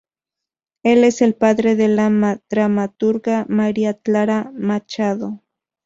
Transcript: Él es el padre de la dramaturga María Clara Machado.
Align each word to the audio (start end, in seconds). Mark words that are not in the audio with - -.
Él 0.81 1.03
es 1.03 1.21
el 1.21 1.35
padre 1.35 1.75
de 1.75 1.87
la 1.87 2.41
dramaturga 2.49 3.45
María 3.47 3.93
Clara 3.93 4.51
Machado. 4.55 5.43